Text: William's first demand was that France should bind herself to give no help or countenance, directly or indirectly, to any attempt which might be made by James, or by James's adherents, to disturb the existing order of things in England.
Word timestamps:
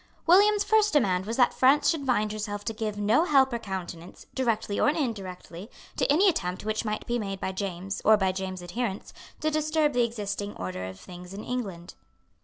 William's 0.25 0.63
first 0.63 0.93
demand 0.93 1.27
was 1.27 1.37
that 1.37 1.53
France 1.53 1.87
should 1.91 2.07
bind 2.07 2.31
herself 2.31 2.65
to 2.65 2.73
give 2.73 2.97
no 2.97 3.23
help 3.25 3.53
or 3.53 3.59
countenance, 3.59 4.25
directly 4.33 4.79
or 4.79 4.89
indirectly, 4.89 5.69
to 5.95 6.11
any 6.11 6.27
attempt 6.27 6.65
which 6.65 6.83
might 6.83 7.05
be 7.05 7.19
made 7.19 7.39
by 7.39 7.51
James, 7.51 8.01
or 8.03 8.17
by 8.17 8.31
James's 8.31 8.63
adherents, 8.63 9.13
to 9.41 9.51
disturb 9.51 9.93
the 9.93 10.03
existing 10.03 10.55
order 10.55 10.85
of 10.85 10.99
things 10.99 11.35
in 11.35 11.43
England. 11.43 11.93